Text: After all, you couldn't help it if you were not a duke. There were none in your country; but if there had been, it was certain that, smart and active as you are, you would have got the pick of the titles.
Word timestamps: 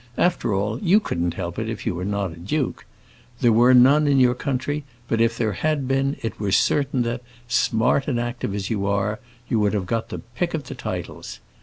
After 0.17 0.51
all, 0.51 0.79
you 0.81 0.99
couldn't 0.99 1.35
help 1.35 1.59
it 1.59 1.69
if 1.69 1.85
you 1.85 1.93
were 1.93 2.03
not 2.03 2.31
a 2.31 2.35
duke. 2.39 2.87
There 3.41 3.51
were 3.53 3.75
none 3.75 4.07
in 4.07 4.19
your 4.19 4.33
country; 4.33 4.83
but 5.07 5.21
if 5.21 5.37
there 5.37 5.51
had 5.53 5.87
been, 5.87 6.17
it 6.23 6.39
was 6.39 6.57
certain 6.57 7.03
that, 7.03 7.21
smart 7.47 8.07
and 8.07 8.19
active 8.19 8.55
as 8.55 8.71
you 8.71 8.87
are, 8.87 9.19
you 9.47 9.59
would 9.59 9.73
have 9.75 9.85
got 9.85 10.09
the 10.09 10.17
pick 10.17 10.55
of 10.55 10.63
the 10.63 10.73
titles. 10.73 11.39